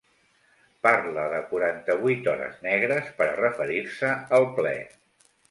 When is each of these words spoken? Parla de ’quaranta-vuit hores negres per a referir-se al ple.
Parla 0.85 1.25
de 1.33 1.41
’quaranta-vuit 1.51 2.31
hores 2.33 2.57
negres 2.69 3.13
per 3.21 3.29
a 3.35 3.37
referir-se 3.43 4.11
al 4.41 4.51
ple. 4.59 4.75